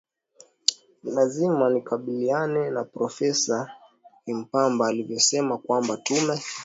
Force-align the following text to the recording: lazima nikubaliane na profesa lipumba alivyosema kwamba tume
lazima 1.03 1.69
nikubaliane 1.69 2.69
na 2.69 2.83
profesa 2.83 3.57
lipumba 4.25 4.87
alivyosema 4.87 5.57
kwamba 5.57 5.97
tume 5.97 6.41